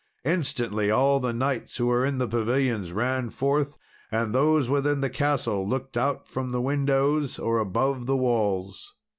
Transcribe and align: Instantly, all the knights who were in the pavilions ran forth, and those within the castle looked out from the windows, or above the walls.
Instantly, 0.25 0.89
all 0.89 1.19
the 1.19 1.31
knights 1.31 1.77
who 1.77 1.85
were 1.85 2.03
in 2.03 2.17
the 2.17 2.27
pavilions 2.27 2.91
ran 2.91 3.29
forth, 3.29 3.77
and 4.11 4.33
those 4.33 4.67
within 4.67 5.01
the 5.01 5.11
castle 5.11 5.69
looked 5.69 5.95
out 5.95 6.27
from 6.27 6.49
the 6.49 6.59
windows, 6.59 7.37
or 7.37 7.59
above 7.59 8.07
the 8.07 8.17
walls. 8.17 8.95